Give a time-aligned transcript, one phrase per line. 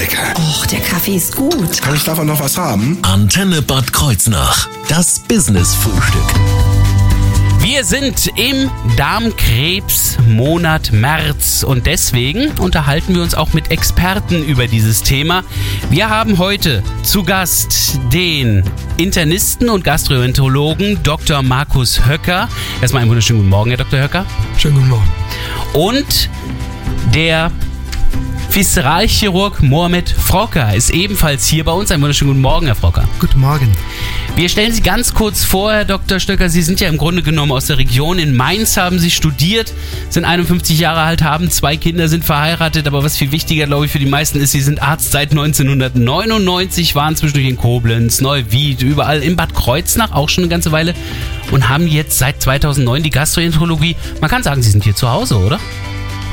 [0.00, 0.34] lecker.
[0.36, 1.82] Och, der Kaffee ist gut.
[1.82, 2.98] Kann ich davon noch was haben?
[3.02, 4.66] Antenne Bad Kreuznach.
[4.88, 6.24] Das Business-Frühstück.
[7.58, 15.02] Wir sind im Darmkrebsmonat März und deswegen unterhalten wir uns auch mit Experten über dieses
[15.02, 15.44] Thema.
[15.90, 18.64] Wir haben heute zu Gast den
[18.96, 21.42] Internisten und Gastroenterologen Dr.
[21.42, 22.48] Markus Höcker.
[22.80, 24.00] Erstmal einen wunderschönen guten Morgen, Herr Dr.
[24.00, 24.24] Höcker.
[24.56, 25.10] Schönen guten Morgen.
[25.74, 26.30] Und
[27.14, 27.52] der
[28.52, 31.92] Viszeralchirurg Mohamed Frocker ist ebenfalls hier bei uns.
[31.92, 33.08] Einen wunderschönen guten Morgen, Herr Frocker.
[33.20, 33.70] Guten Morgen.
[34.34, 36.18] Wir stellen Sie ganz kurz vor, Herr Dr.
[36.18, 36.50] Stöcker.
[36.50, 38.18] Sie sind ja im Grunde genommen aus der Region.
[38.18, 39.72] In Mainz haben Sie studiert,
[40.08, 42.88] sind 51 Jahre alt, haben zwei Kinder, sind verheiratet.
[42.88, 46.96] Aber was viel wichtiger, glaube ich, für die meisten ist, Sie sind Arzt seit 1999,
[46.96, 50.94] waren zwischendurch in Koblenz, Neuwied, überall in Bad Kreuznach, auch schon eine ganze Weile.
[51.52, 53.94] Und haben jetzt seit 2009 die Gastroenterologie.
[54.20, 55.60] Man kann sagen, Sie sind hier zu Hause, oder?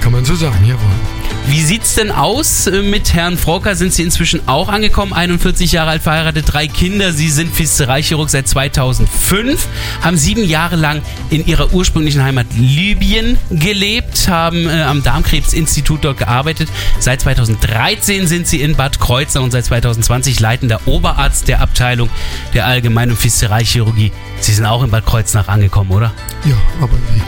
[0.02, 1.17] Kann man so sagen, jawohl.
[1.50, 3.76] Wie sieht's denn aus äh, mit Herrn Frocker?
[3.76, 5.14] Sind Sie inzwischen auch angekommen?
[5.14, 7.14] 41 Jahre alt, verheiratet, drei Kinder.
[7.14, 9.66] Sie sind Viszereichirurg seit 2005,
[10.02, 16.18] haben sieben Jahre lang in Ihrer ursprünglichen Heimat Libyen gelebt, haben äh, am Darmkrebsinstitut dort
[16.18, 16.68] gearbeitet.
[17.00, 22.10] Seit 2013 sind Sie in Bad Kreuznach und seit 2020 leitender Oberarzt der Abteilung
[22.54, 24.12] der Allgemeinen Viszereichirurgie.
[24.42, 26.12] Sie sind auch in Bad Kreuznach angekommen, oder?
[26.44, 27.22] Ja, aber wie?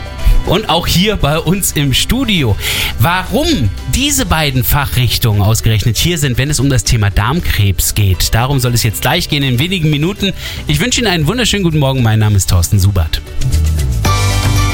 [0.46, 2.56] Und auch hier bei uns im Studio.
[2.98, 8.60] Warum diese beiden Fachrichtungen ausgerechnet hier sind, wenn es um das Thema Darmkrebs geht, darum
[8.60, 10.32] soll es jetzt gleich gehen in wenigen Minuten.
[10.66, 12.02] Ich wünsche Ihnen einen wunderschönen guten Morgen.
[12.02, 13.20] Mein Name ist Thorsten Subert.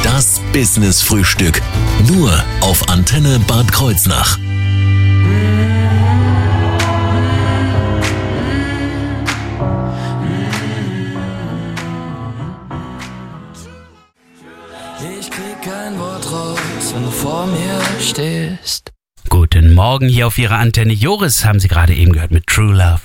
[0.02, 1.60] Das Business-Frühstück.
[2.06, 4.38] Nur auf Antenne Bad Kreuznach.
[18.18, 18.92] Mir stehst.
[19.28, 20.92] Guten Morgen hier auf Ihrer Antenne.
[20.92, 23.00] Joris haben Sie gerade eben gehört mit True Love.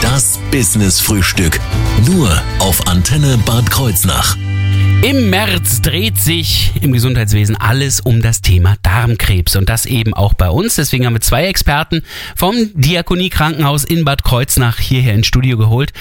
[0.00, 1.60] Das Business-Frühstück.
[2.06, 4.36] Nur auf Antenne Bad Kreuznach.
[5.02, 10.34] Im März dreht sich im Gesundheitswesen alles um das Thema Darmkrebs und das eben auch
[10.34, 10.76] bei uns.
[10.76, 12.02] Deswegen haben wir zwei Experten
[12.36, 15.92] vom Diakonie Krankenhaus in Bad Kreuznach hierher ins Studio geholt.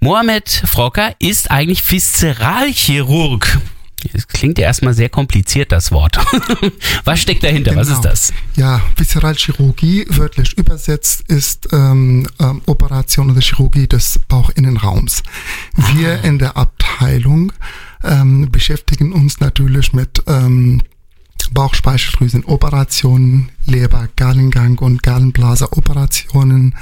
[0.00, 3.58] Mohamed Frocker ist eigentlich Viszeralchirurg.
[4.12, 6.16] Das klingt ja erstmal sehr kompliziert, das Wort.
[7.04, 7.76] Was steckt dahinter?
[7.76, 8.08] Was ist Genau.
[8.10, 8.32] das?
[8.56, 15.22] Ja, Viszeralchirurgie, wörtlich übersetzt, ist ähm, ähm, Operation oder Chirurgie des Bauchinnenraums.
[15.94, 16.26] Wir Ah.
[16.26, 17.52] in der Abteilung
[18.04, 20.82] ähm, beschäftigen uns natürlich mit ähm,
[21.52, 26.74] Bauchspeicheldrüsenoperationen, Leber, Gallengang und Gallenblaseoperationen,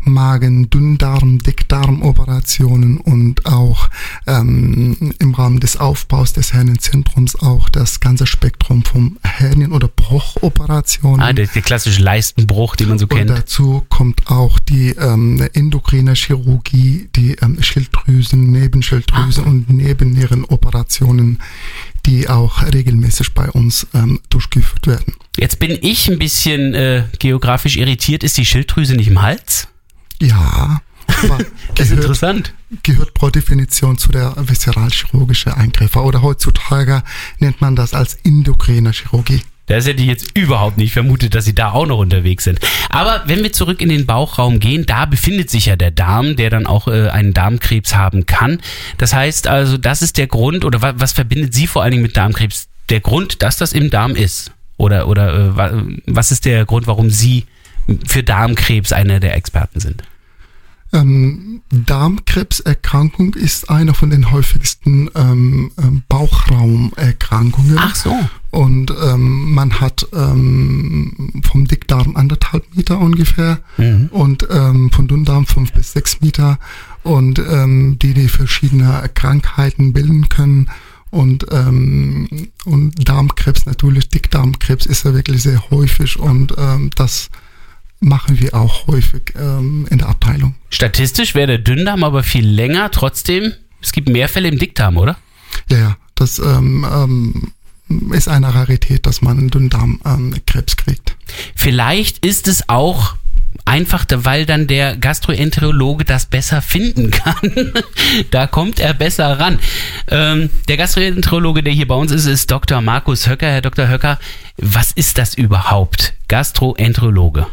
[0.00, 3.88] Magen, Dünndarm, Dickdarmoperationen und auch
[4.26, 11.20] ähm, im Rahmen des Aufbaus des Hernienzentrums auch das ganze Spektrum vom Hernien- oder Bruchoperationen.
[11.20, 13.30] Ah, der, der klassische Leistenbruch, den man so und kennt.
[13.30, 21.40] dazu kommt auch die ähm, endokrine Chirurgie, die ähm, Schilddrüsen, Nebenschilddrüsen und Nebennierenoperationen,
[22.06, 25.14] die auch regelmäßig bei uns ähm, durchgeführt werden.
[25.38, 28.22] Jetzt bin ich ein bisschen äh, geografisch irritiert.
[28.24, 29.68] Ist die Schilddrüse nicht im Hals?
[30.20, 30.82] Ja,
[31.22, 31.38] aber
[31.74, 32.54] Das ist gehört, interessant.
[32.82, 37.02] gehört pro Definition zu der viszeralchirurgische Eingriffe oder heutzutage
[37.38, 39.42] nennt man das als endokrine Chirurgie.
[39.72, 42.60] Das hätte ich jetzt überhaupt nicht vermutet, dass sie da auch noch unterwegs sind.
[42.90, 46.50] Aber wenn wir zurück in den Bauchraum gehen, da befindet sich ja der Darm, der
[46.50, 48.60] dann auch äh, einen Darmkrebs haben kann.
[48.98, 52.02] Das heißt also, das ist der Grund, oder wa was verbindet Sie vor allen Dingen
[52.02, 52.68] mit Darmkrebs?
[52.90, 54.52] Der Grund, dass das im Darm ist?
[54.76, 57.46] Oder, oder äh, wa was ist der Grund, warum Sie
[58.06, 60.02] für Darmkrebs einer der Experten sind?
[60.92, 67.78] Ähm, Darmkrebserkrankung ist eine von den häufigsten ähm, ähm, Bauchraumerkrankungen.
[67.78, 68.14] Ach so.
[68.52, 74.08] Und ähm, man hat ähm, vom Dickdarm anderthalb Meter ungefähr Mhm.
[74.12, 76.58] und ähm, von Dünndarm fünf bis sechs Meter
[77.02, 80.70] und ähm, die die verschiedene Krankheiten bilden können.
[81.10, 82.28] Und, ähm,
[82.66, 87.30] und Darmkrebs natürlich, Dickdarmkrebs ist ja wirklich sehr häufig und ähm, das
[88.00, 90.54] machen wir auch häufig ähm, in der Abteilung.
[90.68, 92.90] Statistisch wäre der Dünndarm aber viel länger.
[92.90, 95.16] Trotzdem, es gibt mehr Fälle im Dickdarm, oder?
[95.70, 97.52] Ja, ja, das ähm, ähm,
[98.12, 101.16] ist eine Rarität, dass man einen Dünndarmkrebs ähm, kriegt.
[101.54, 103.16] Vielleicht ist es auch
[103.64, 107.72] einfach, weil dann der Gastroenterologe das besser finden kann.
[108.30, 109.58] da kommt er besser ran.
[110.08, 112.80] Ähm, der Gastroenterologe, der hier bei uns ist, ist Dr.
[112.80, 113.48] Markus Höcker.
[113.48, 113.88] Herr Dr.
[113.88, 114.18] Höcker,
[114.56, 116.14] was ist das überhaupt?
[116.28, 117.46] Gastroenterologe.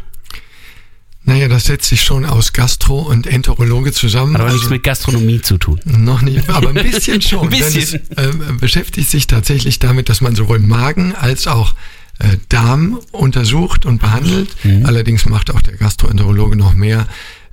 [1.30, 4.34] Naja, das setzt sich schon aus Gastro und Enterologe zusammen.
[4.34, 5.78] Hat aber Also nichts mit Gastronomie zu tun.
[5.84, 7.44] noch nicht, aber ein bisschen schon.
[7.44, 8.00] Ein bisschen.
[8.10, 11.76] Es äh, beschäftigt sich tatsächlich damit, dass man sowohl Magen als auch
[12.18, 14.56] äh, Darm untersucht und behandelt.
[14.82, 17.06] Allerdings macht auch der Gastroenterologe noch mehr,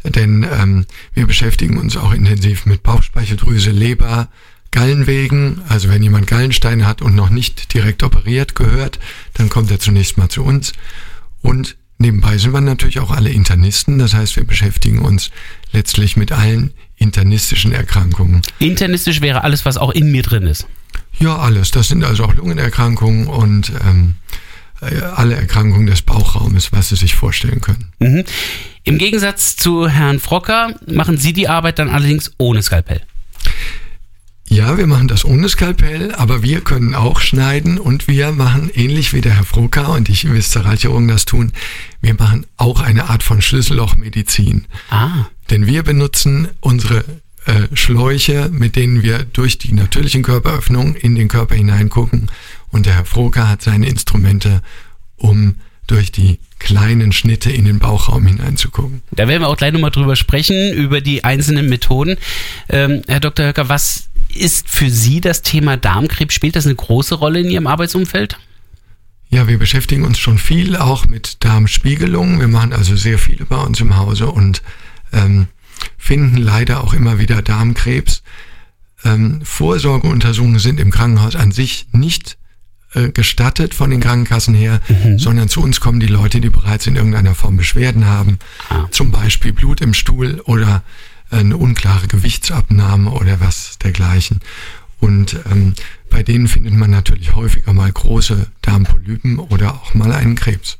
[0.03, 4.27] denn ähm, wir beschäftigen uns auch intensiv mit Bauchspeicheldrüse, Leber,
[4.71, 5.62] Gallenwegen.
[5.69, 8.97] Also wenn jemand Gallensteine hat und noch nicht direkt operiert gehört,
[9.35, 10.73] dann kommt er zunächst mal zu uns.
[11.44, 13.99] Und nebenbei sind wir natürlich auch alle Internisten.
[13.99, 15.31] Das heißt, wir beschäftigen uns
[15.71, 18.41] letztlich mit allen internistischen Erkrankungen.
[18.59, 20.67] Internistisch wäre alles, was auch in mir drin ist.
[21.19, 21.71] Ja, alles.
[21.71, 24.15] Das sind also auch Lungenerkrankungen und ähm,
[24.81, 27.91] äh, alle Erkrankungen des Bauchraumes, was Sie sich vorstellen können.
[27.99, 28.23] Mhm.
[28.83, 33.01] Im Gegensatz zu Herrn Frocker machen Sie die Arbeit dann allerdings ohne Skalpell.
[34.49, 39.13] Ja, wir machen das ohne Skalpell, aber wir können auch schneiden und wir machen ähnlich
[39.13, 41.51] wie der Herr Froka und ich Viszeralchirurgen das tun,
[42.01, 44.65] wir machen auch eine Art von Schlüssellochmedizin.
[44.89, 45.25] Ah.
[45.49, 47.03] Denn wir benutzen unsere
[47.45, 52.31] äh, Schläuche, mit denen wir durch die natürlichen Körperöffnungen in den Körper hineingucken
[52.71, 54.61] und der Herr Froka hat seine Instrumente,
[55.17, 55.55] um
[55.88, 59.01] durch die kleinen Schnitte in den Bauchraum hineinzugucken.
[59.11, 62.17] Da werden wir auch gleich nochmal drüber sprechen, über die einzelnen Methoden.
[62.69, 63.47] Ähm, Herr Dr.
[63.47, 66.33] Höcker, was ist für Sie das Thema Darmkrebs?
[66.33, 68.37] Spielt das eine große Rolle in Ihrem Arbeitsumfeld?
[69.29, 72.39] Ja, wir beschäftigen uns schon viel auch mit Darmspiegelungen.
[72.39, 74.61] Wir machen also sehr viele bei uns im Hause und
[75.11, 75.47] ähm,
[75.97, 78.23] finden leider auch immer wieder Darmkrebs.
[79.03, 82.37] Ähm, Vorsorgeuntersuchungen sind im Krankenhaus an sich nicht
[82.93, 84.79] äh, gestattet von den Krankenkassen her,
[85.17, 88.39] sondern zu uns kommen die Leute, die bereits in irgendeiner Form Beschwerden haben,
[88.69, 88.85] Ah.
[88.91, 90.83] zum Beispiel Blut im Stuhl oder
[91.29, 94.41] eine unklare Gewichtsabnahme oder was dergleichen.
[95.00, 95.74] Und ähm,
[96.09, 100.79] bei denen findet man natürlich häufiger mal große Darmpolypen oder auch mal einen Krebs.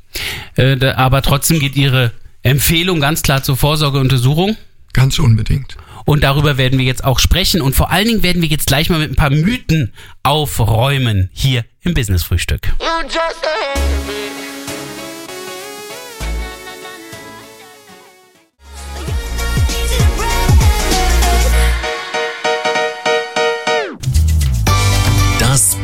[0.56, 2.12] Äh, aber trotzdem geht Ihre
[2.42, 4.56] Empfehlung ganz klar zur Vorsorgeuntersuchung.
[4.92, 5.76] Ganz unbedingt.
[6.04, 7.60] Und darüber werden wir jetzt auch sprechen.
[7.60, 9.92] Und vor allen Dingen werden wir jetzt gleich mal mit ein paar Mythen
[10.22, 12.62] aufräumen hier im Business Frühstück.
[12.78, 14.47] Das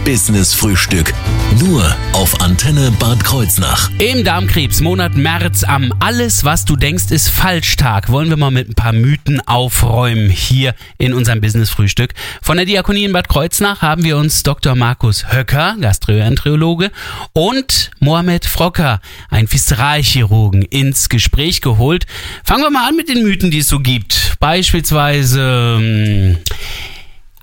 [0.04, 1.14] Business Frühstück.
[1.60, 3.90] Nur auf Antenne Bad Kreuznach.
[3.98, 8.10] Im Darmkrebsmonat März am Alles, was du denkst, ist Falschtag.
[8.10, 12.12] Wollen wir mal mit ein paar Mythen aufräumen hier in unserem Business Frühstück.
[12.42, 14.74] Von der Diakonie in Bad Kreuznach haben wir uns Dr.
[14.74, 16.90] Markus Höcker, Gastroenterologe,
[17.32, 19.00] und Mohamed Frocker,
[19.30, 22.04] ein Viszeralchirurgen, ins Gespräch geholt.
[22.44, 24.36] Fangen wir mal an mit den Mythen, die es so gibt.
[24.38, 26.36] Beispielsweise.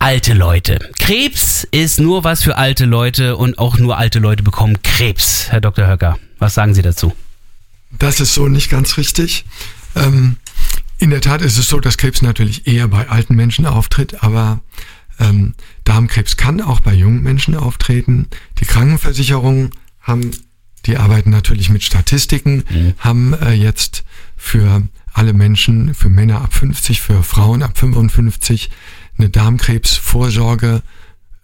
[0.01, 0.79] Alte Leute.
[0.97, 5.51] Krebs ist nur was für alte Leute und auch nur alte Leute bekommen Krebs.
[5.51, 5.87] Herr Dr.
[5.87, 7.13] Höcker, was sagen Sie dazu?
[7.99, 9.45] Das ist so nicht ganz richtig.
[9.95, 10.37] Ähm,
[10.97, 14.61] in der Tat ist es so, dass Krebs natürlich eher bei alten Menschen auftritt, aber
[15.19, 15.53] ähm,
[15.83, 18.27] Darmkrebs kann auch bei jungen Menschen auftreten.
[18.59, 19.69] Die Krankenversicherungen
[19.99, 20.31] haben,
[20.87, 22.63] die arbeiten natürlich mit Statistiken,
[22.97, 24.03] haben äh, jetzt
[24.35, 24.81] für
[25.13, 28.71] alle Menschen, für Männer ab 50, für Frauen ab 55
[29.17, 30.81] eine Darmkrebsvorsorge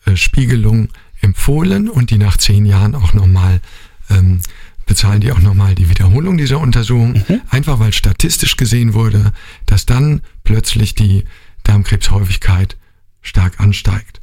[0.06, 0.90] äh, Spiegelung
[1.22, 3.62] empfohlen und die nach zehn Jahren auch nochmal
[4.10, 4.42] ähm,
[4.86, 9.34] bezahlen die auch nochmal die Wiederholung dieser Untersuchung, einfach weil statistisch gesehen wurde,
[9.66, 11.26] dass dann plötzlich die
[11.64, 12.78] Darmkrebshäufigkeit
[13.22, 14.22] stark ansteigt.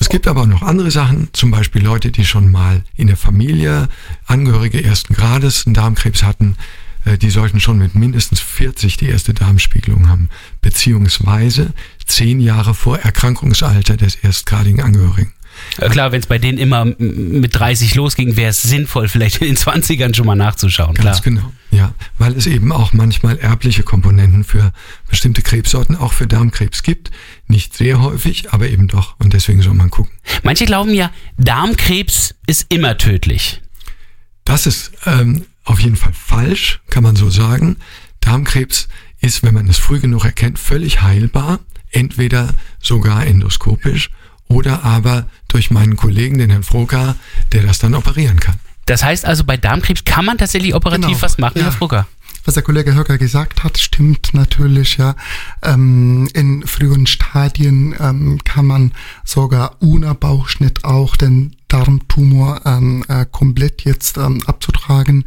[0.00, 3.16] Es gibt aber auch noch andere Sachen, zum Beispiel Leute, die schon mal in der
[3.16, 3.88] Familie
[4.26, 6.56] Angehörige ersten Grades einen Darmkrebs hatten,
[7.06, 10.28] die sollten schon mit mindestens 40 die erste Darmspiegelung haben,
[10.60, 11.72] beziehungsweise
[12.04, 15.32] zehn Jahre vor Erkrankungsalter des erstgradigen Angehörigen.
[15.78, 19.46] Äh, klar, wenn es bei denen immer mit 30 losging, wäre es sinnvoll, vielleicht in
[19.48, 20.94] den 20ern schon mal nachzuschauen.
[20.94, 21.34] Ganz Klar.
[21.34, 21.52] genau.
[21.70, 24.72] Ja, weil es eben auch manchmal erbliche Komponenten für
[25.10, 27.10] bestimmte Krebssorten, auch für Darmkrebs gibt.
[27.48, 29.16] Nicht sehr häufig, aber eben doch.
[29.18, 30.12] Und deswegen soll man gucken.
[30.42, 33.60] Manche glauben ja, Darmkrebs ist immer tödlich.
[34.44, 37.76] Das ist ähm, auf jeden Fall falsch, kann man so sagen.
[38.20, 38.88] Darmkrebs
[39.20, 41.60] ist, wenn man es früh genug erkennt, völlig heilbar.
[41.90, 44.10] Entweder sogar endoskopisch
[44.48, 47.16] oder aber durch meinen Kollegen, den Herrn Froka,
[47.52, 48.56] der das dann operieren kann.
[48.86, 51.22] Das heißt also, bei Darmkrebs kann man tatsächlich operativ Genau.
[51.22, 51.64] was machen, Ja.
[51.64, 52.06] Herr Frucker.
[52.44, 55.16] Was der Kollege Höcker gesagt hat, stimmt natürlich, ja.
[55.62, 58.92] Ähm, in frühen Stadien ähm, kann man
[59.24, 65.24] sogar ohne Bauchschnitt auch den Darmtumor ähm, äh, komplett jetzt ähm, abzutragen.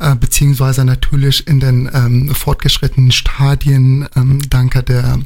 [0.00, 5.20] Äh, beziehungsweise natürlich in den ähm, fortgeschrittenen Stadien ähm, dank der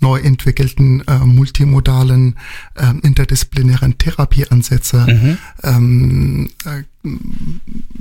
[0.00, 2.36] neu entwickelten äh, multimodalen
[2.76, 6.82] ähm, interdisziplinären Therapieansätze ähm, äh,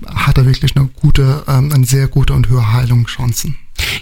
[0.07, 3.55] hat er wirklich eine gute, ähm, eine sehr gute und höhere Heilungschancen.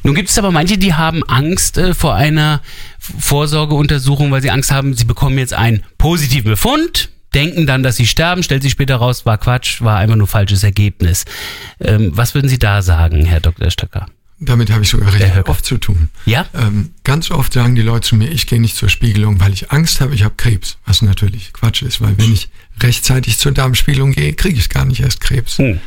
[0.03, 2.61] Nun gibt es aber manche, die haben Angst äh, vor einer
[2.99, 7.09] Vorsorgeuntersuchung, weil sie Angst haben, sie bekommen jetzt einen positiven Befund.
[7.33, 10.63] Denken dann, dass sie sterben, stellt sich später raus, war Quatsch, war einfach nur falsches
[10.63, 11.25] Ergebnis.
[11.79, 13.69] Ähm, was würden Sie da sagen, Herr Dr.
[13.69, 14.07] Stöcker?
[14.41, 16.09] Damit habe ich sogar recht oft zu tun.
[16.25, 16.45] Ja?
[16.53, 19.71] Ähm, ganz oft sagen die Leute zu mir, ich gehe nicht zur Spiegelung, weil ich
[19.71, 20.77] Angst habe, ich habe Krebs.
[20.86, 22.50] Was natürlich Quatsch ist, weil wenn ich
[22.81, 25.57] rechtzeitig zur Darmspiegelung gehe, kriege ich gar nicht erst Krebs.
[25.57, 25.81] Hm.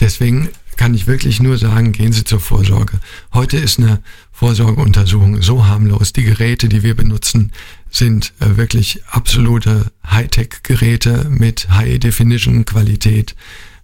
[0.00, 2.98] Deswegen kann ich wirklich nur sagen, gehen Sie zur Vorsorge.
[3.32, 4.00] Heute ist eine
[4.32, 6.12] Vorsorgeuntersuchung so harmlos.
[6.12, 7.52] Die Geräte, die wir benutzen,
[7.96, 13.34] sind äh, wirklich absolute Hightech-Geräte mit High-Definition-Qualität.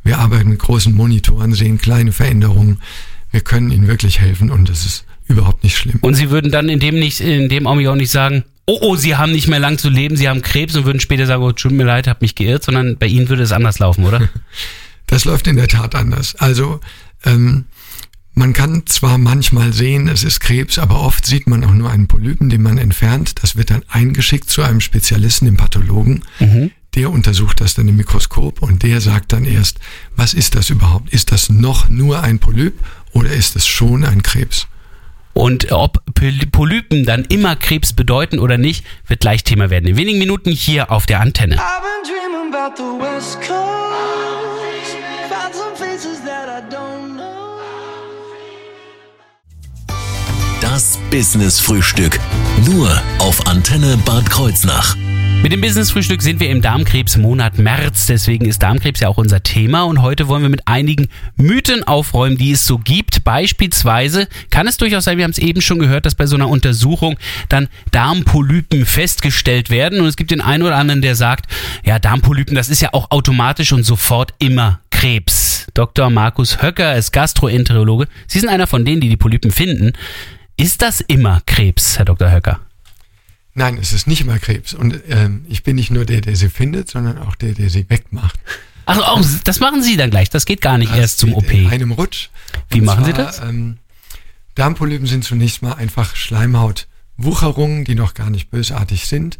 [0.02, 2.81] Wir arbeiten mit großen Monitoren, sehen kleine Veränderungen.
[3.31, 5.99] Wir können Ihnen wirklich helfen und es ist überhaupt nicht schlimm.
[6.00, 8.97] Und Sie würden dann in dem, nicht, in dem Augenblick auch nicht sagen, oh, oh,
[8.97, 11.52] Sie haben nicht mehr lang zu leben, Sie haben Krebs und würden später sagen, oh,
[11.52, 14.29] tut mir leid, hab mich geirrt, sondern bei Ihnen würde es anders laufen, oder?
[15.07, 16.37] Das läuft in der Tat anders.
[16.37, 16.79] Also
[17.25, 17.64] ähm,
[18.34, 22.06] man kann zwar manchmal sehen, es ist Krebs, aber oft sieht man auch nur einen
[22.06, 23.42] Polypen, den man entfernt.
[23.42, 26.22] Das wird dann eingeschickt zu einem Spezialisten, dem Pathologen.
[26.94, 29.78] Der untersucht das dann im Mikroskop und der sagt dann erst,
[30.16, 31.10] was ist das überhaupt?
[31.12, 32.75] Ist das noch nur ein Polyp
[33.12, 34.66] oder ist es schon ein Krebs?
[35.32, 39.87] Und ob Poly- Polypen dann immer Krebs bedeuten oder nicht, wird gleich Thema werden.
[39.87, 41.56] In wenigen Minuten hier auf der Antenne.
[41.56, 44.96] I've been dreaming about the West Coast.
[45.30, 47.00] Found some that I don't
[50.80, 52.18] Das Business-Frühstück.
[52.64, 54.96] Nur auf Antenne Bad Kreuznach.
[55.42, 58.06] Mit dem Business-Frühstück sind wir im Darmkrebsmonat März.
[58.06, 59.82] Deswegen ist Darmkrebs ja auch unser Thema.
[59.82, 63.25] Und heute wollen wir mit einigen Mythen aufräumen, die es so gibt.
[63.25, 66.49] Beispielsweise kann es durchaus sein, wir haben es eben schon gehört, dass bei so einer
[66.49, 67.18] Untersuchung
[67.50, 70.00] dann Darmpolypen festgestellt werden.
[70.00, 71.44] Und es gibt den einen oder anderen, der sagt,
[71.84, 75.66] ja, Darmpolypen, das ist ja auch automatisch und sofort immer Krebs.
[75.75, 76.08] Dr.
[76.08, 78.08] Markus Höcker ist Gastroenterologe.
[78.26, 79.92] Sie sind einer von denen, die die Polypen finden.
[80.61, 82.31] Ist das immer Krebs, Herr Dr.
[82.31, 82.61] Höcker?
[83.55, 84.75] Nein, es ist nicht immer Krebs.
[84.75, 87.88] Und ähm, ich bin nicht nur der, der sie findet, sondern auch der, der sie
[87.88, 88.38] wegmacht.
[88.85, 90.29] Ach, oh, das machen Sie dann gleich.
[90.29, 91.50] Das geht gar nicht Das erst zum OP.
[91.50, 92.29] In einem Rutsch.
[92.69, 93.38] Wie Und machen Sie zwar, das?
[93.38, 93.79] Ähm,
[94.55, 99.38] Darmpolypen sind zunächst mal einfach Schleimhautwucherungen, die noch gar nicht bösartig sind.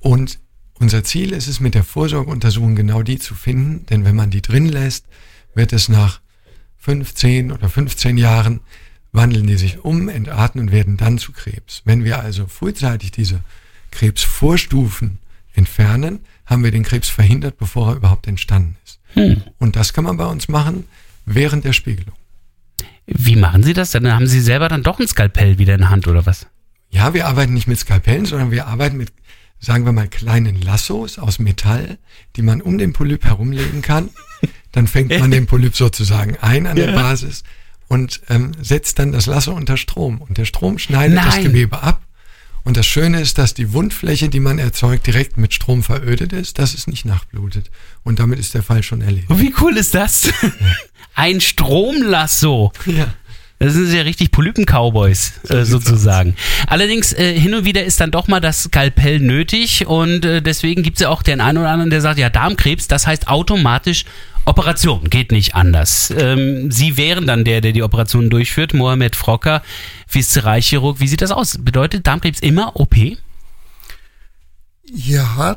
[0.00, 0.38] Und
[0.74, 3.86] unser Ziel ist es, mit der Vorsorgeuntersuchung genau die zu finden.
[3.86, 5.06] Denn wenn man die drin lässt,
[5.54, 6.20] wird es nach
[6.76, 8.60] 15 oder 15 Jahren
[9.16, 11.82] wandeln die sich um, entarten und werden dann zu Krebs.
[11.84, 13.40] Wenn wir also frühzeitig diese
[13.90, 15.18] Krebsvorstufen
[15.54, 19.00] entfernen, haben wir den Krebs verhindert, bevor er überhaupt entstanden ist.
[19.14, 19.42] Hm.
[19.58, 20.84] Und das kann man bei uns machen
[21.24, 22.14] während der Spiegelung.
[23.06, 23.92] Wie machen Sie das?
[23.92, 26.46] Dann haben Sie selber dann doch ein Skalpell wieder in der Hand oder was?
[26.90, 29.12] Ja, wir arbeiten nicht mit Skalpellen, sondern wir arbeiten mit,
[29.58, 31.98] sagen wir mal, kleinen Lassos aus Metall,
[32.36, 34.10] die man um den Polyp herumlegen kann.
[34.72, 37.44] Dann fängt man den Polyp sozusagen ein an der Basis
[37.88, 40.20] und ähm, setzt dann das Lasso unter Strom.
[40.20, 41.44] Und der Strom schneidet das Nein.
[41.44, 42.02] Gewebe ab.
[42.64, 46.58] Und das Schöne ist, dass die Wundfläche, die man erzeugt, direkt mit Strom verödet ist,
[46.58, 47.70] dass es nicht nachblutet.
[48.02, 49.28] Und damit ist der Fall schon erledigt.
[49.30, 50.30] Wie cool ist das?
[51.14, 52.72] Ein Stromlasso.
[52.86, 53.14] Ja.
[53.58, 56.34] Das sind ja richtig Polypen-Cowboys, äh, sozusagen.
[56.66, 60.82] Allerdings, äh, hin und wieder ist dann doch mal das Skalpell nötig und äh, deswegen
[60.82, 64.04] gibt es ja auch den einen oder anderen, der sagt, ja, Darmkrebs, das heißt automatisch
[64.46, 66.12] Operation, geht nicht anders.
[66.16, 69.62] Ähm, Sie wären dann der, der die Operation durchführt, Mohamed Frocker,
[70.08, 71.00] Viszeralchirurg.
[71.00, 71.58] Wie sieht das aus?
[71.60, 72.94] Bedeutet Darmkrebs immer OP?
[74.84, 75.56] Ja,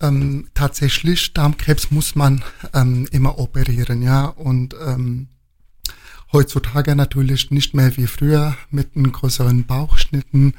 [0.00, 2.42] ähm, tatsächlich, Darmkrebs muss man
[2.72, 4.24] ähm, immer operieren, ja.
[4.24, 5.28] Und ähm,
[6.32, 10.54] heutzutage natürlich nicht mehr wie früher mit einem größeren Bauchschnitten,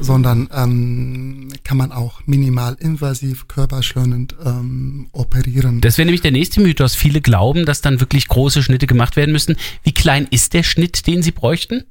[0.00, 5.80] sondern ähm, kann man auch minimal invasiv, körperschonend ähm, operieren.
[5.80, 6.94] Das wäre nämlich der nächste Mythos.
[6.94, 9.56] Viele glauben, dass dann wirklich große Schnitte gemacht werden müssen.
[9.82, 11.84] Wie klein ist der Schnitt, den Sie bräuchten?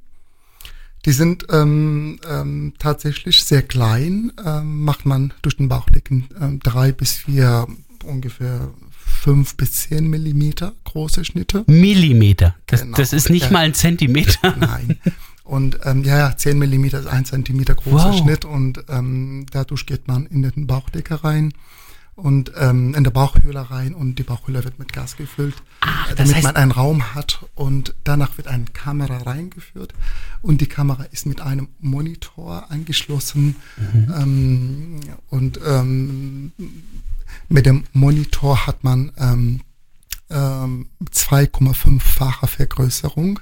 [1.04, 6.92] Die sind ähm, ähm, tatsächlich sehr klein, ähm, macht man durch den Bauchdecken ähm, drei
[6.92, 7.66] bis vier,
[8.04, 11.64] ungefähr fünf bis zehn Millimeter große Schnitte.
[11.66, 12.54] Millimeter.
[12.66, 13.50] Das, Genau, das ist nicht ja.
[13.52, 14.56] mal ein Zentimeter.
[14.58, 14.98] Nein.
[15.52, 18.18] Und ähm, ja, ja, 10 Millimeter ist ein Zentimeter großer Wow.
[18.18, 21.52] Schnitt und ähm, dadurch geht man in den Bauchdecke rein
[22.14, 26.16] und ähm, in der Bauchhöhle rein und die Bauchhöhle wird mit Gas gefüllt, Ah, das
[26.16, 29.92] damit heißt- man einen Raum hat und danach wird eine Kamera reingeführt
[30.40, 34.14] und die Kamera ist mit einem Monitor angeschlossen Mhm.
[34.20, 36.52] ähm, und ähm,
[37.50, 39.60] mit dem Monitor hat man ähm,
[40.30, 43.38] ähm, 2,5-fache Vergrößerung.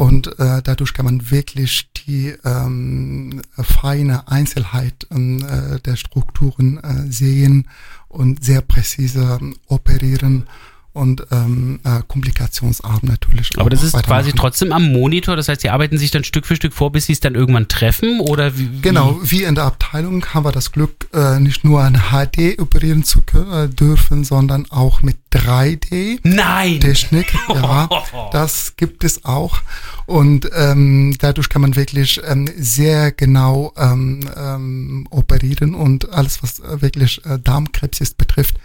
[0.00, 7.12] Und äh, dadurch kann man wirklich die ähm, feine Einzelheit ähm, äh, der Strukturen äh,
[7.12, 7.68] sehen
[8.08, 10.46] und sehr präzise ähm, operieren.
[10.92, 13.50] Und ähm, äh, komplikationsarm natürlich.
[13.58, 16.56] Aber das ist quasi trotzdem am Monitor, das heißt, die arbeiten sich dann Stück für
[16.56, 18.70] Stück vor, bis sie es dann irgendwann treffen oder wie?
[18.72, 22.58] wie- Genau, wie in der Abteilung haben wir das Glück, äh, nicht nur an HD
[22.60, 26.18] operieren zu können, äh, dürfen, sondern auch mit 3D.
[26.24, 26.80] Nein!
[26.80, 27.88] Technik, ja,
[28.32, 29.60] das gibt es auch.
[30.06, 36.58] Und ähm, dadurch kann man wirklich ähm, sehr genau ähm, ähm, operieren und alles, was
[36.58, 38.56] äh, wirklich äh, Darmkrebs ist, betrifft,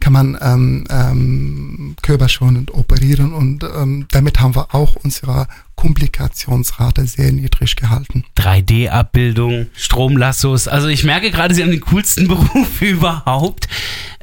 [0.00, 1.65] kann man ähm, ähm,
[2.06, 8.24] körperschonend operieren und ähm, damit haben wir auch unsere Komplikationsrate sehr niedrig gehalten.
[8.36, 10.68] 3D-Abbildung, Stromlassos.
[10.68, 13.66] Also ich merke gerade, Sie haben den coolsten Beruf überhaupt.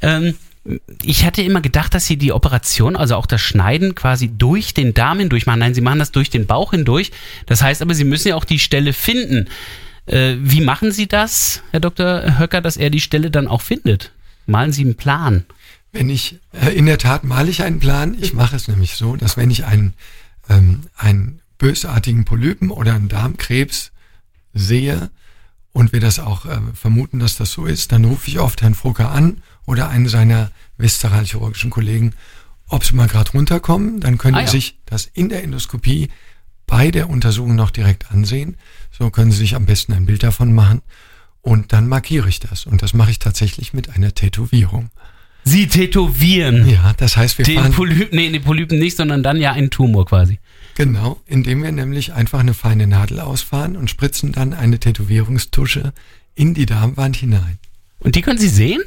[0.01, 0.35] Ähm,
[1.03, 4.93] ich hatte immer gedacht, dass Sie die Operation, also auch das Schneiden quasi durch den
[4.93, 5.59] Darm hindurch machen.
[5.59, 7.11] Nein, Sie machen das durch den Bauch hindurch.
[7.47, 9.49] Das heißt aber, Sie müssen ja auch die Stelle finden.
[10.05, 12.39] Äh, wie machen Sie das, Herr Dr.
[12.39, 14.13] Höcker, dass er die Stelle dann auch findet?
[14.45, 15.43] Malen Sie einen Plan.
[15.93, 18.17] Wenn ich, äh, in der Tat male ich einen Plan.
[18.19, 19.93] Ich mache es nämlich so, dass wenn ich einen,
[20.50, 23.91] ähm, einen bösartigen Polypen oder einen Darmkrebs
[24.53, 25.12] sehe
[25.71, 28.73] und wir das auch äh, vermuten, dass das so ist, dann rufe ich oft Herrn
[28.75, 32.13] Frucker an oder einen seiner viszeralchirurgischen Kollegen,
[32.67, 34.00] ob sie mal gerade runterkommen.
[34.00, 34.47] Dann können Ah, ja.
[34.47, 36.09] sich das in der Endoskopie
[36.65, 38.57] bei der Untersuchung noch direkt ansehen.
[38.91, 40.81] So können sie sich am besten ein Bild davon machen.
[41.41, 42.65] Und dann markiere ich das.
[42.65, 44.89] Und das mache ich tatsächlich mit einer Tätowierung.
[45.43, 46.69] Sie tätowieren.
[46.69, 50.05] Ja, das heißt, wir Den Polypen, nee, den Polypen nicht, sondern dann ja einen Tumor
[50.05, 50.39] quasi.
[50.75, 55.93] genau, indem wir nämlich einfach eine feine Nadel ausfahren und spritzen dann eine Tätowierungstusche
[56.35, 57.59] in die Darmwand hinein.
[58.00, 58.81] Und die können Sie sehen?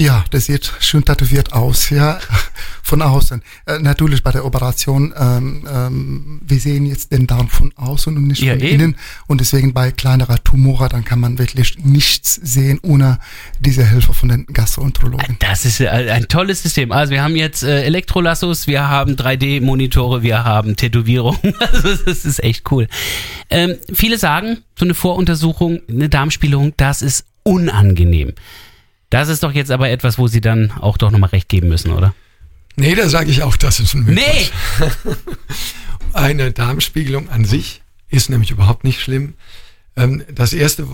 [0.00, 2.20] Ja, das sieht schön tätowiert aus, ja,
[2.84, 3.42] von außen.
[3.66, 8.28] Äh, natürlich bei der Operation, ähm, ähm, wir sehen jetzt den Darm von außen und
[8.28, 8.74] nicht Ja, von eben.
[8.80, 8.96] innen.
[9.26, 13.18] Und deswegen bei kleinerer Tumore, dann kann man wirklich nichts sehen ohne
[13.58, 15.36] diese Hilfe von den Gastroenterologen.
[15.40, 16.92] Das ist äh, ein tolles System.
[16.92, 21.54] Also wir haben jetzt äh, Elektrolassos, wir haben 3D-Monitore, wir haben Tätowierungen.
[21.72, 22.86] Also das ist echt cool.
[23.50, 28.32] Ähm, viele sagen, so eine Voruntersuchung, eine Darmspiegelung, das ist unangenehm.
[29.10, 31.92] Das ist doch jetzt aber etwas, wo Sie dann auch doch nochmal recht geben müssen,
[31.92, 32.14] oder?
[32.76, 34.24] Nee, da sage ich auch, das ist ein Mythos.
[34.24, 34.86] Nee!
[36.12, 39.34] Eine Darmspiegelung an sich ist nämlich überhaupt nicht schlimm.
[39.96, 40.86] Ähm, Das erste,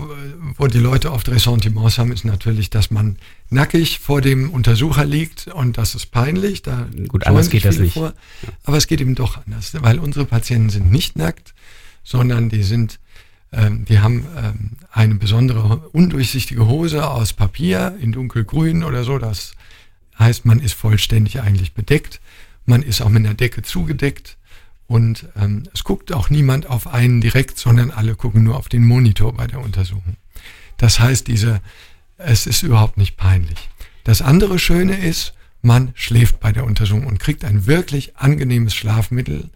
[0.57, 3.17] wo- die Leute oft Ressentiments haben, ist natürlich, dass man
[3.49, 6.61] nackig vor dem Untersucher liegt und das ist peinlich.
[6.63, 7.93] Da Gut, anders geht das nicht.
[7.93, 8.13] Vor.
[8.63, 11.53] Aber es geht eben doch anders, weil unsere Patienten sind nicht nackt,
[12.03, 12.99] sondern die sind,
[13.55, 19.17] ähm, die haben ähm, eine besondere undurchsichtige Hose aus Papier in dunkelgrün oder so.
[19.17, 19.53] Das
[20.19, 22.19] heißt, man ist vollständig eigentlich bedeckt.
[22.65, 24.37] Man ist auch mit einer Decke zugedeckt.
[24.87, 28.85] Und ähm, es guckt auch niemand auf einen direkt, sondern alle gucken nur auf den
[28.85, 30.17] Monitor bei der Untersuchung.
[30.77, 31.61] Das heißt, diese,
[32.17, 33.69] es ist überhaupt nicht peinlich.
[34.03, 39.49] Das andere Schöne ist, man schläft bei der Untersuchung und kriegt ein wirklich angenehmes Schlafmittel.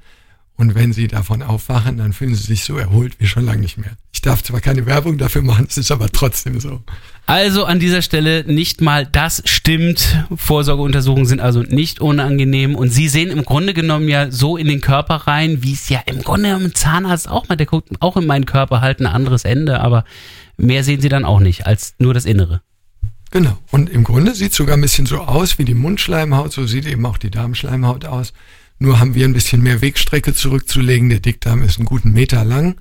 [0.59, 3.77] Und wenn Sie davon aufwachen, dann fühlen Sie sich so erholt wie schon lange nicht
[3.77, 3.91] mehr.
[4.11, 6.81] Ich darf zwar keine Werbung dafür machen, es ist aber trotzdem so.
[7.25, 10.25] Also an dieser Stelle nicht mal das stimmt.
[10.35, 12.75] Vorsorgeuntersuchungen sind also nicht unangenehm.
[12.75, 16.01] Und Sie sehen im Grunde genommen ja so in den Körper rein, wie es ja
[16.05, 19.45] im Grunde genommen Zahnarzt auch mal, der guckt auch in meinen Körper halt ein anderes
[19.45, 20.03] Ende, aber
[20.57, 22.59] mehr sehen Sie dann auch nicht als nur das Innere.
[23.31, 23.57] Genau.
[23.71, 26.85] Und im Grunde sieht es sogar ein bisschen so aus wie die Mundschleimhaut, so sieht
[26.85, 28.33] eben auch die Darmschleimhaut aus.
[28.79, 31.09] Nur haben wir ein bisschen mehr Wegstrecke zurückzulegen.
[31.09, 32.79] Der Dickdarm ist einen guten Meter lang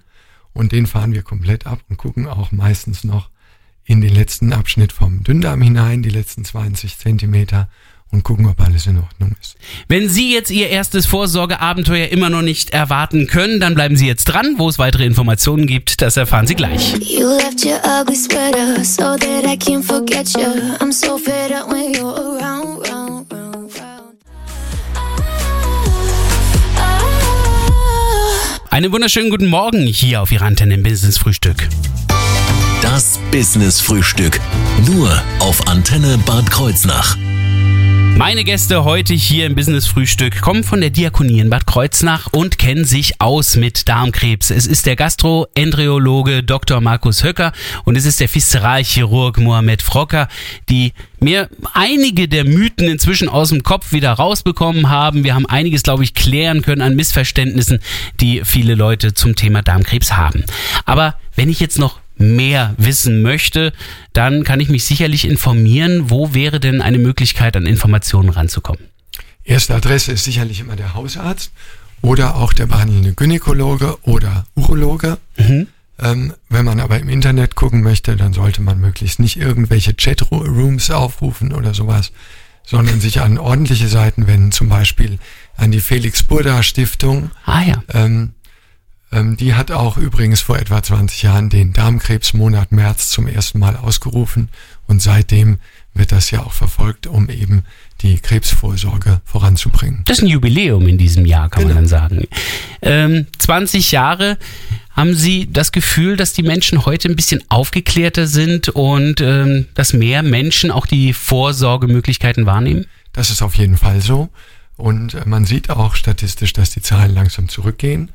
[0.52, 3.30] und den fahren wir komplett ab und gucken auch meistens noch
[3.84, 7.68] in den letzten Abschnitt vom Dünndarm hinein, die letzten 20 Zentimeter
[8.10, 9.56] und gucken, ob alles in Ordnung ist.
[9.88, 14.26] Wenn Sie jetzt Ihr erstes Vorsorgeabenteuer immer noch nicht erwarten können, dann bleiben Sie jetzt
[14.26, 14.54] dran.
[14.56, 16.94] Wo es weitere Informationen gibt, das erfahren Sie gleich.
[17.00, 17.38] You
[28.78, 31.68] Einen wunderschönen guten Morgen hier auf Ihrer Antenne im Business Frühstück.
[32.80, 34.38] Das Business Frühstück.
[34.86, 37.16] Nur auf Antenne Bad Kreuznach.
[38.18, 42.58] Meine Gäste heute hier im Business Frühstück kommen von der Diakonie in Bad Kreuznach und
[42.58, 44.50] kennen sich aus mit Darmkrebs.
[44.50, 46.80] Es ist der Gastroenterologe Dr.
[46.80, 47.52] Markus Höcker
[47.84, 50.26] und es ist der Viszeralchirurg Mohamed Frocker,
[50.68, 55.22] die mir einige der Mythen inzwischen aus dem Kopf wieder rausbekommen haben.
[55.22, 57.78] Wir haben einiges, glaube ich, klären können an Missverständnissen,
[58.20, 60.42] die viele Leute zum Thema Darmkrebs haben.
[60.86, 63.72] Aber wenn ich jetzt noch mehr wissen möchte,
[64.12, 68.84] dann kann ich mich sicherlich informieren, wo wäre denn eine Möglichkeit, an Informationen ranzukommen.
[69.44, 71.52] Erste Adresse ist sicherlich immer der Hausarzt
[72.02, 75.18] oder auch der behandelnde Gynäkologe oder Urologe.
[76.00, 80.90] Ähm, wenn man aber im Internet gucken möchte, dann sollte man möglichst nicht irgendwelche Chatrooms
[80.90, 82.12] aufrufen oder sowas,
[82.64, 85.18] sondern sich an ordentliche Seiten wenden, zum Beispiel
[85.56, 87.30] an die Felix Burda Stiftung.
[87.46, 87.82] Ah ja.
[87.92, 88.34] Ähm,
[89.10, 94.50] die hat auch übrigens vor etwa 20 Jahren den Darmkrebsmonat März zum ersten Mal ausgerufen
[94.86, 95.58] und seitdem
[95.94, 97.64] wird das ja auch verfolgt, um eben
[98.02, 100.02] die Krebsvorsorge voranzubringen.
[100.04, 102.24] Das ist ein Jubiläum in diesem Jahr, kann man dann sagen.
[102.82, 104.38] Ähm, 20 Jahre.
[104.90, 109.92] Haben Sie das Gefühl, dass die Menschen heute ein bisschen aufgeklärter sind und ähm, dass
[109.92, 112.86] mehr Menschen auch die Vorsorgemöglichkeiten wahrnehmen?
[113.12, 114.28] Das ist auf jeden Fall so.
[114.76, 118.10] Und äh, man sieht auch statistisch, dass die Zahlen langsam zurückgehen.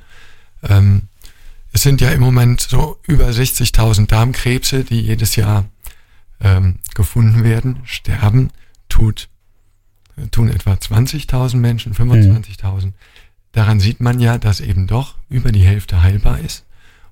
[0.63, 1.03] Ähm,
[1.71, 5.65] es sind ja im Moment so über 60.000 Darmkrebse, die jedes Jahr
[6.39, 7.79] ähm, gefunden werden.
[7.83, 8.51] Sterben
[8.89, 9.29] tut,
[10.17, 12.93] äh, tun etwa 20.000 Menschen, 25.000.
[13.53, 16.65] Daran sieht man ja, dass eben doch über die Hälfte heilbar ist.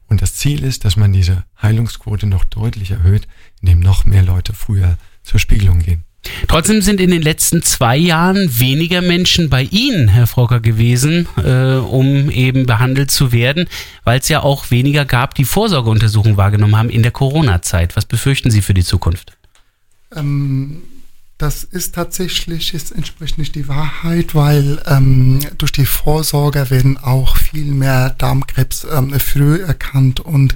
[0.08, 3.28] Und das Ziel ist, dass man diese Heilungsquote noch deutlich erhöht,
[3.62, 6.04] indem noch mehr Leute früher zur Spiegelung gehen.
[6.48, 11.76] Trotzdem sind in den letzten zwei Jahren weniger Menschen bei Ihnen, Herr Frocker, gewesen, äh,
[11.76, 13.68] um eben behandelt zu werden,
[14.04, 17.96] weil es ja auch weniger gab, die Vorsorgeuntersuchungen wahrgenommen haben in der Corona-Zeit.
[17.96, 19.36] Was befürchten Sie für die Zukunft?
[20.16, 20.84] Ähm,
[21.42, 27.36] das ist tatsächlich, es entspricht nicht die Wahrheit, weil ähm, durch die Vorsorge werden auch
[27.36, 30.56] viel mehr Darmkrebs ähm, früh erkannt und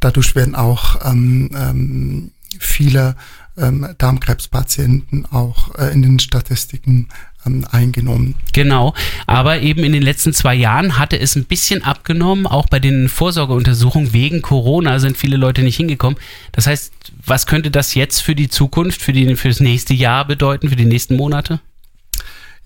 [0.00, 3.14] dadurch werden auch ähm, ähm, viele
[3.58, 7.08] ähm, Darmkrebspatienten auch äh, in den Statistiken
[7.46, 8.34] ähm, eingenommen.
[8.52, 8.94] Genau,
[9.26, 13.08] aber eben in den letzten zwei Jahren hatte es ein bisschen abgenommen, auch bei den
[13.08, 16.18] Vorsorgeuntersuchungen wegen Corona sind viele Leute nicht hingekommen.
[16.52, 16.92] Das heißt,
[17.24, 20.76] was könnte das jetzt für die Zukunft, für, die, für das nächste Jahr bedeuten, für
[20.76, 21.60] die nächsten Monate?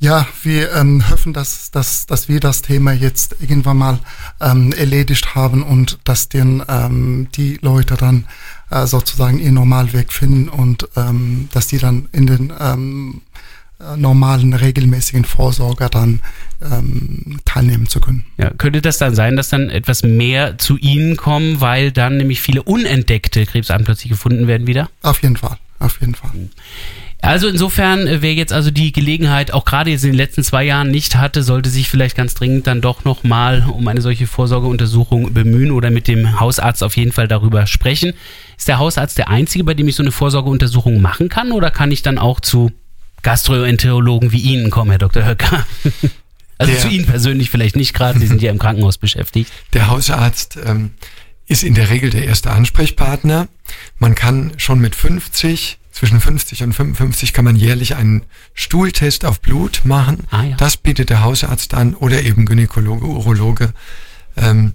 [0.02, 3.98] Ja, wir ähm, hoffen, dass, dass, dass wir das Thema jetzt irgendwann mal
[4.40, 8.24] ähm, erledigt haben und dass den, ähm, die Leute dann
[8.70, 13.20] äh, sozusagen ihren Normalweg finden und ähm, dass die dann in den ähm,
[13.80, 16.20] äh, normalen, regelmäßigen Vorsorger dann
[16.62, 18.24] ähm, teilnehmen zu können.
[18.36, 22.42] Ja, könnte das dann sein, dass dann etwas mehr zu Ihnen kommen, weil dann nämlich
[22.42, 24.90] viele unentdeckte Krebsarten plötzlich gefunden werden wieder?
[25.02, 26.30] Auf jeden Fall, auf jeden Fall.
[27.22, 30.64] Also insofern, äh, wer jetzt also die Gelegenheit auch gerade jetzt in den letzten zwei
[30.64, 35.32] Jahren nicht hatte, sollte sich vielleicht ganz dringend dann doch nochmal um eine solche Vorsorgeuntersuchung
[35.34, 38.14] bemühen oder mit dem Hausarzt auf jeden Fall darüber sprechen.
[38.56, 41.90] Ist der Hausarzt der einzige, bei dem ich so eine Vorsorgeuntersuchung machen kann oder kann
[41.92, 42.72] ich dann auch zu
[43.22, 45.24] Gastroenterologen wie Ihnen kommen, Herr Dr.
[45.24, 45.66] Höcker?
[46.58, 49.50] Also Der- zu Ihnen persönlich vielleicht nicht gerade, Sie sind ja im Krankenhaus beschäftigt.
[49.72, 50.90] Der Hausarzt ähm,
[51.50, 53.48] ist in der Regel der erste Ansprechpartner.
[53.98, 58.22] Man kann schon mit 50, zwischen 50 und 55 kann man jährlich einen
[58.54, 60.28] Stuhltest auf Blut machen.
[60.30, 60.56] Ah, ja.
[60.56, 63.72] Das bietet der Hausarzt an oder eben Gynäkologe, Urologe.
[64.36, 64.74] Ähm,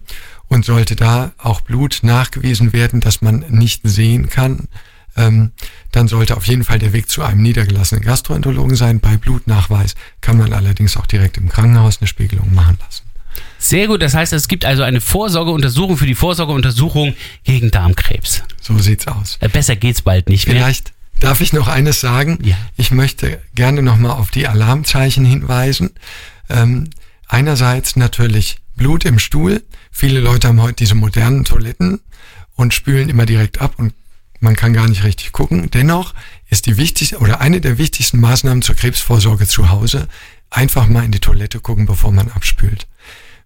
[0.49, 4.67] und sollte da auch Blut nachgewiesen werden, dass man nicht sehen kann,
[5.15, 5.51] ähm,
[5.93, 8.99] dann sollte auf jeden Fall der Weg zu einem niedergelassenen Gastroenterologen sein.
[8.99, 13.04] Bei Blutnachweis kann man allerdings auch direkt im Krankenhaus eine Spiegelung machen lassen.
[13.57, 18.43] Sehr gut, das heißt, es gibt also eine Vorsorgeuntersuchung für die Vorsorgeuntersuchung gegen Darmkrebs.
[18.61, 19.37] So sieht's aus.
[19.41, 20.57] Äh, Besser geht's bald nicht mehr.
[20.57, 22.39] Vielleicht darf ich noch eines sagen.
[22.43, 22.55] Ja.
[22.77, 25.91] Ich möchte gerne nochmal auf die Alarmzeichen hinweisen.
[26.49, 26.89] Ähm,
[27.27, 29.63] einerseits natürlich Blut im Stuhl.
[29.91, 32.01] Viele Leute haben heute diese modernen Toiletten
[32.55, 33.93] und spülen immer direkt ab und
[34.39, 35.71] man kann gar nicht richtig gucken.
[35.71, 36.13] Dennoch
[36.49, 40.07] ist die wichtigste oder eine der wichtigsten Maßnahmen zur Krebsvorsorge zu Hause
[40.49, 42.87] einfach mal in die Toilette gucken, bevor man abspült.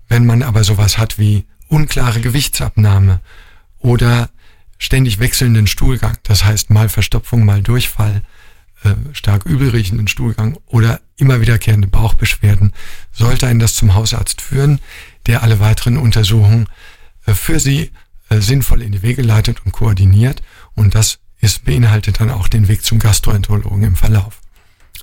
[0.10, 3.22] Wenn man aber sowas hat wie unklare Gewichtsabnahme
[3.78, 4.30] oder
[4.80, 8.24] ständig wechselnden Stuhlgang, das heißt mal Verstopfung, mal Durchfall,
[8.84, 12.74] äh, stark übelriechenden Stuhlgang oder immer wiederkehrende Bauchbeschwerden,
[13.12, 14.80] sollte einen das zum Hausarzt führen,
[15.28, 16.68] der alle weiteren Untersuchungen
[17.26, 17.92] äh, für Sie
[18.30, 20.42] äh, sinnvoll in die Wege leitet und koordiniert
[20.76, 24.42] und das ist, beinhaltet dann auch den Weg zum Gastroenterologen im Verlauf.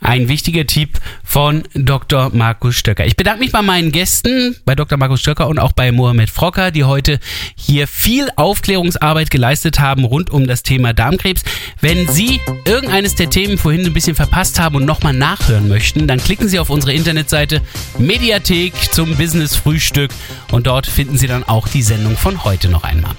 [0.02, 2.30] Ein wichtiger Tipp von Dr.
[2.32, 3.06] Markus Stöcker.
[3.06, 4.98] Ich bedanke mich bei meinen Gästen, bei Dr.
[4.98, 7.18] Markus Stöcker und auch bei Mohamed Frocker, die heute
[7.56, 11.42] hier viel Aufklärungsarbeit geleistet haben rund um das Thema Darmkrebs.
[11.80, 16.18] Wenn Sie irgendeines der Themen vorhin ein bisschen verpasst haben und nochmal nachhören möchten, dann
[16.18, 17.62] klicken Sie auf unsere Internetseite
[17.98, 20.10] Mediathek zum Business Frühstück
[20.52, 23.16] und dort finden Sie dann auch die Sendung von heute noch einmal.